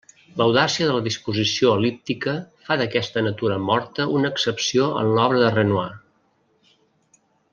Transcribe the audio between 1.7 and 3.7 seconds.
el·líptica fa d'aquesta natura